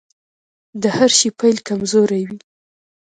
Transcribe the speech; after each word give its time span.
د 0.81 0.83
هر 0.97 1.09
شي 1.19 1.29
پيل 1.39 1.57
کمزوری 1.67 2.21
وي. 2.29 2.39